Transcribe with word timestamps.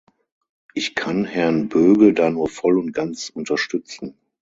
Ich 0.73 0.95
kann 0.95 1.25
Herrn 1.25 1.69
Böge 1.69 2.15
da 2.15 2.31
nur 2.31 2.49
voll 2.49 2.79
und 2.79 2.91
ganz 2.91 3.29
unterstützen. 3.29 4.17